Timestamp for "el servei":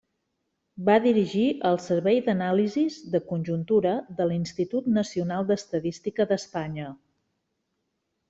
1.71-2.21